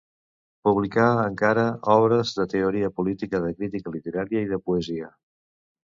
[0.67, 1.65] Publicà, encara,
[1.97, 5.15] obres de teoria política de crítica literària i de poesia.